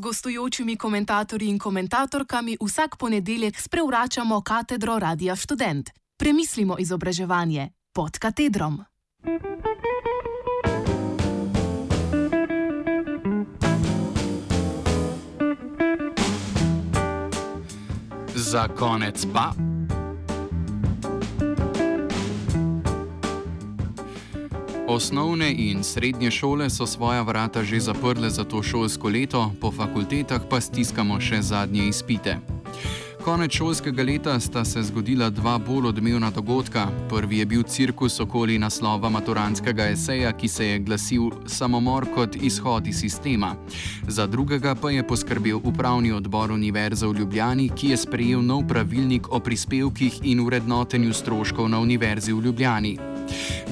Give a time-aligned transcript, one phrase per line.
[0.00, 5.90] gostujočimi komentatorji in komentatorkami vsak ponedeljek sprevračamo katedro Radia Student.
[6.16, 8.84] Premislimo izobraževanje pod katedrom.
[18.34, 19.67] Za konec pa.
[24.88, 30.40] Osnovne in srednje šole so svoja vrata že zaprle za to šolsko leto, po fakultetah
[30.50, 32.38] pa stiskamo še zadnje izpite.
[33.24, 36.86] Konec šolskega leta sta se zgodila dva bolj odmevna dogodka.
[37.08, 42.86] Prvi je bil cirkus okoli naslova maturantskega eseja, ki se je glasil Samomor kot izhod
[42.86, 43.56] iz sistema.
[44.08, 49.28] Za drugega pa je poskrbel upravni odbor Univerze v Ljubljani, ki je sprejel nov pravilnik
[49.32, 53.07] o prispevkih in urednotenju stroškov na Univerzi v Ljubljani.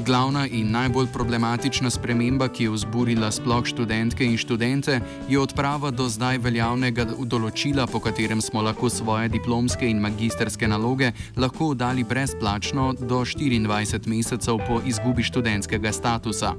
[0.07, 6.09] Glavna in najbolj problematična sprememba, ki je vzburila sploh študentke in študente, je odprava do
[6.09, 12.93] zdaj veljavnega določila, po katerem smo lahko svoje diplomske in magisterske naloge lahko oddali brezplačno
[13.01, 16.55] do 24 mesecev po izgubi študentskega statusa.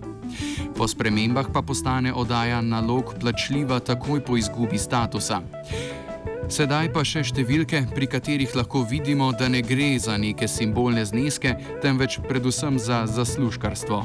[0.78, 5.42] Po spremembah pa postane oddaja nalog plačljiva takoj po izgubi statusa.
[6.48, 11.52] Sedaj pa še številke, pri katerih lahko vidimo, da ne gre za neke simbolne zneske,
[11.84, 14.00] temveč predvsem za zaslužkarstvo.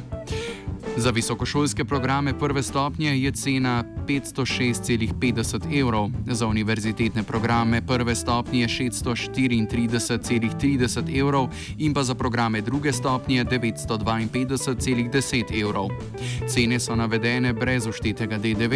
[0.97, 11.21] Za visokošolske programe prve stopnje je cena 506,50 evrov, za univerzitetne programe prve stopnje 634,30
[11.21, 11.49] evrov
[11.79, 15.89] in pa za programe druge stopnje 952,10 evrov.
[16.49, 18.75] Cene so navedene brez uštetega DDV.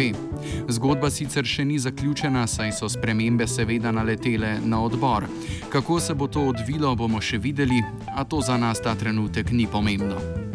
[0.67, 5.23] Zgodba sicer še ni zaključena, saj so spremembe seveda naletele na odbor.
[5.69, 7.83] Kako se bo to odvilo, bomo še videli,
[8.15, 10.47] a to za nas ta trenutek ni pomembno.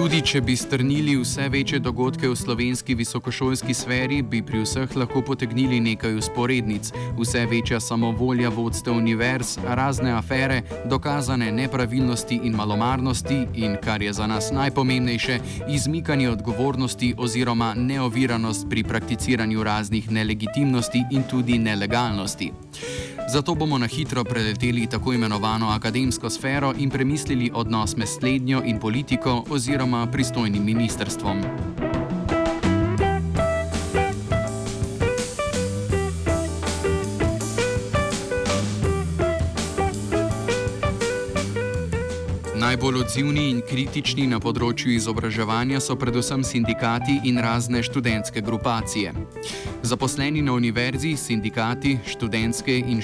[0.00, 5.20] Tudi če bi strnili vse večje dogodke v slovenski visokošolski sferi, bi pri vseh lahko
[5.20, 6.88] potegnili nekaj usporednic.
[7.18, 14.26] Vse večja samovolja vodstev univerz, razne afere, dokazane nepravilnosti in malomarnosti in, kar je za
[14.26, 15.38] nas najpomembnejše,
[15.68, 22.52] izmikanje odgovornosti oziroma neoviranost pri prakticiranju raznih nelegitimnosti in tudi nelegalnosti.
[23.32, 28.80] Zato bomo na hitro preleteli tako imenovano akademsko sfero in premislili odnos med slednjo in
[28.80, 31.42] politiko oziroma pristojnim ministrstvom.
[42.70, 49.10] Najbolj odzivni in kritični na področju izobraževanja so predvsem sindikati in razne študentske grupacije.
[49.82, 53.02] Zaposleni na univerzi, sindikati, študentske in,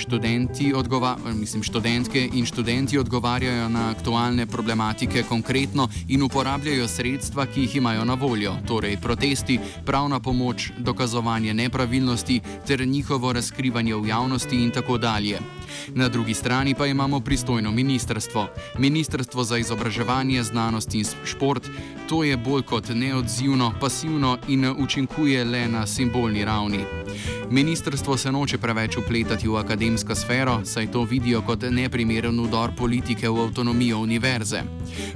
[0.71, 7.77] odgova mislim, študentke in študenti odgovarjajo na aktualne problematike konkretno in uporabljajo sredstva, ki jih
[7.83, 14.71] imajo na voljo, torej protesti, pravna pomoč, dokazovanje nepravilnosti ter njihovo razkrivanje v javnosti in
[14.71, 15.43] tako dalje.
[15.95, 18.49] Na drugi strani pa imamo pristojno ministrstvo.
[18.79, 21.69] Ministrstvo za izobraževanje, znanost in šport.
[22.09, 26.85] To je bolj kot neodzivno, pasivno in učinkuje le na simbolni ravni.
[27.51, 33.29] Ministrstvo se noče preveč upletati v akademsko sfero, saj to vidijo kot neprimeren udor politike
[33.29, 34.63] v avtonomijo univerze.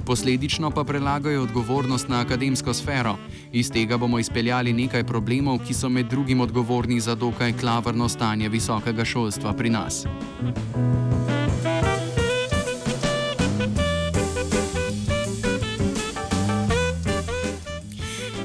[0.05, 3.17] Posledično pa prelagajo odgovornost na akademsko sfero.
[3.51, 8.49] Iz tega bomo izpeljali nekaj problemov, ki so med drugim odgovorni za dokaj klavrno stanje
[8.49, 10.05] visokega šolstva pri nas.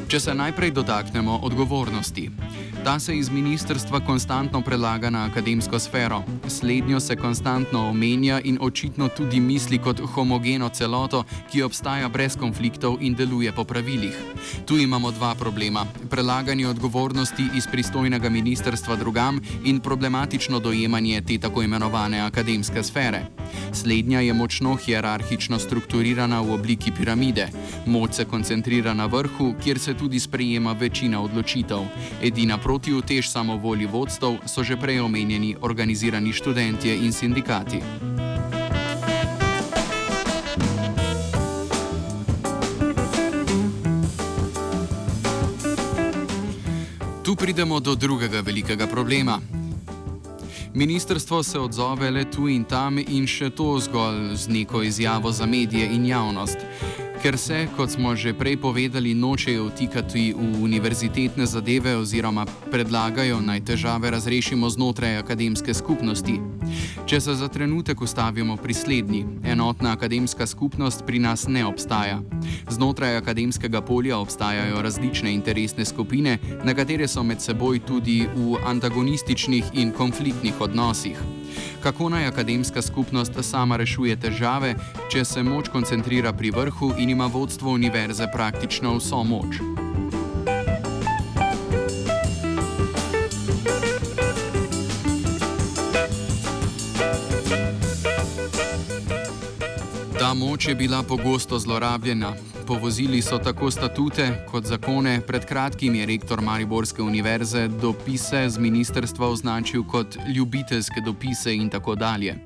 [0.08, 2.30] Če se najprej dotaknemo odgovornosti.
[2.86, 6.22] Ta se iz ministrstva konstantno prelaga na akademsko sfero.
[6.48, 12.98] Slednjo se konstantno omenja in očitno tudi misli kot homogeno celoto, ki obstaja brez konfliktov
[13.00, 14.14] in deluje po pravilih.
[14.66, 21.62] Tu imamo dva problema: prelaganje odgovornosti iz pristojnega ministrstva drugam in problematično dojemanje te tako
[21.62, 23.26] imenovane akademske sfere.
[23.72, 27.48] Slednja je močno hierarhično strukturirana v obliki piramide.
[27.86, 31.78] Moč se koncentrira na vrhu, kjer se tudi sprejema večina odločitev.
[32.22, 37.80] Edina proti utež samovolji vodstv so že prej omenjeni organizirani študentje in sindikati.
[47.22, 49.40] Tu pridemo do drugega velikega problema.
[50.74, 55.46] Ministrstvo se odzove le tu in tam in še to zgolj z neko izjavo za
[55.46, 56.58] medije in javnost.
[57.22, 63.60] Ker se, kot smo že prej povedali, nočejo vtikati v univerzitetne zadeve oziroma predlagajo naj
[63.64, 66.36] težave razrešimo znotraj akademske skupnosti.
[67.06, 72.20] Če se za trenutek ustavimo pri slednji, enotna akademska skupnost pri nas ne obstaja.
[72.68, 79.72] Znotraj akademskega polja obstajajo različne interesne skupine, na katere so med seboj tudi v antagonističnih
[79.74, 81.35] in konfliktnih odnosih
[81.82, 84.74] kako naj akademska skupnost sama rešuje težave,
[85.12, 89.85] če se moč koncentrira pri vrhu in ima vodstvo univerze praktično vso moč.
[100.36, 102.32] Moč je bila pogosto zlorabljena,
[102.66, 105.20] povozili so tako statute kot zakone.
[105.26, 111.94] Pred kratkim je rektor Mariborske univerze dopise z ministrstva označil kot ljubiteljske dopise in tako
[111.94, 112.38] dalje.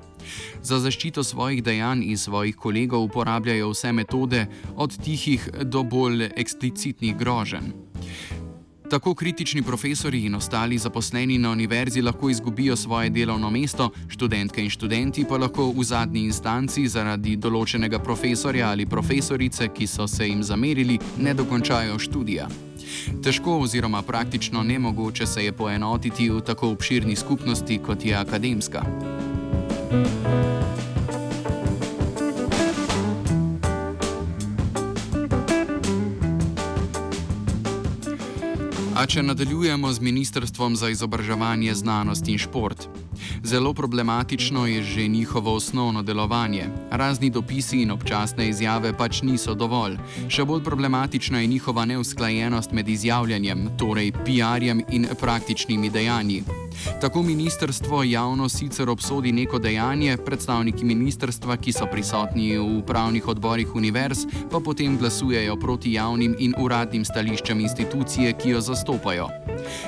[0.61, 4.45] Za zaščito svojih dejanj in svojih kolegov uporabljajo vse metode,
[4.75, 7.90] od tihih do bolj eksplicitnih groženj.
[8.91, 14.69] Tako kritični profesori in ostali zaposleni na univerzi lahko izgubijo svoje delovno mesto, študentke in
[14.69, 20.43] študenti pa lahko v zadnji instanci zaradi določenega profesorja ali profesorice, ki so se jim
[20.43, 22.49] zamerili, ne dokončajo študija.
[23.23, 28.83] Težko oziroma praktično nemogoče se je poenotiti v tako obširni skupnosti, kot je akademska.
[29.91, 30.60] Thank you.
[39.01, 42.85] A če nadaljujemo z Ministrstvom za izobraževanje, znanost in šport.
[43.43, 46.67] Zelo problematično je že njihovo osnovno delovanje.
[46.91, 49.97] Razni dopisi in občasne izjave pač niso dovolj.
[50.29, 56.43] Še bolj problematična je njihova neusklajenost med izjavljanjem, torej PR-jem in praktičnimi dejanji.
[57.01, 63.75] Tako ministrstvo javno sicer obsodi neko dejanje, predstavniki ministrstva, ki so prisotni v upravnih odborih
[63.75, 69.29] univerz, pa potem glasujejo proti javnim in uradnim stališčem institucije, ki jo zastopajo.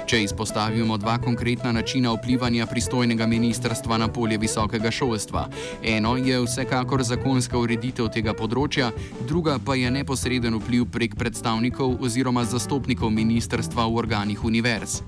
[0.06, 5.48] Če izpostavimo dva konkretna načina vplivanja pristojnega ministrstva na polje visokega šolstva.
[5.84, 8.92] Eno je vsekakor zakonska ureditev tega področja,
[9.28, 15.02] druga pa je neposreden vpliv prek predstavnikov oziroma zastopnikov ministrstva v organih univerz.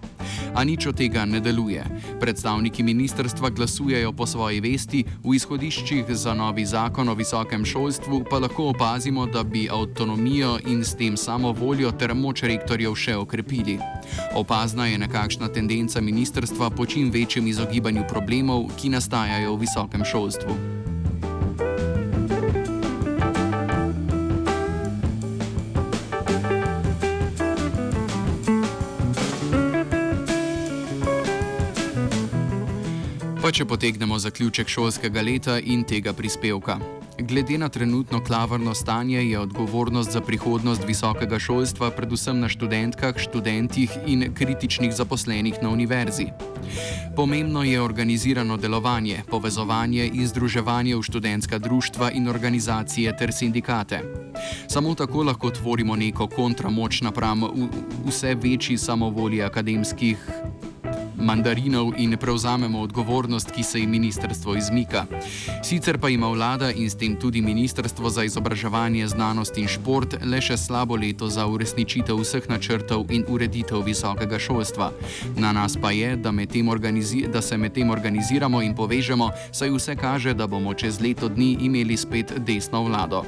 [0.56, 1.84] A nič od tega ne deluje.
[2.20, 8.40] Predstavniki ministrstva glasujejo po svoji vesti, v izhodiščih za novi zakon o visokem šolstvu pa
[8.40, 13.78] lahko opazimo, da bi avtonomijo in s tem samo voljo ter moč rektorjev še okrepili.
[14.56, 20.56] Opazna je nekakšna tendenca ministrstva po čim večjem izogibanju problemov, ki nastajajo v visokem šolstvu.
[33.42, 36.80] Pa če potegnemo zaključek šolskega leta in tega prispevka.
[37.28, 43.92] Glede na trenutno klavrno stanje je odgovornost za prihodnost visokega šolstva predvsem na študentkah, študentih
[44.08, 46.26] in kritičnih zaposlenih na univerzi.
[47.16, 54.02] Pomembno je organizirano delovanje, povezovanje in združevanje v študentska društva in organizacije ter sindikate.
[54.68, 57.42] Samo tako lahko tvorimo neko kontramoč napram
[58.06, 60.18] vse večji samovolji akademskih
[61.18, 65.06] mandarinov in prevzamemo odgovornost, ki se jim ministrstvo izmika.
[65.64, 70.42] Sicer pa ima vlada in s tem tudi ministrstvo za izobraževanje, znanost in šport le
[70.42, 74.92] še slabo leto za uresničitev vseh načrtov in ureditev visokega šolstva.
[75.38, 76.52] Na nas pa je, da, med
[77.34, 81.58] da se med tem organiziramo in povežemo, saj vse kaže, da bomo čez leto dni
[81.62, 83.26] imeli spet desno vlado.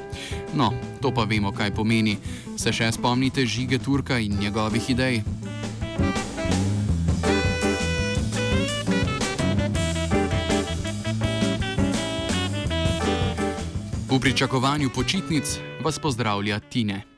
[0.54, 2.18] No, to pa vemo, kaj pomeni.
[2.56, 5.22] Se še spomnite žige Turka in njegovih idej?
[14.10, 15.44] V pričakovanju počitnic
[15.84, 17.17] vas pozdravlja Tine.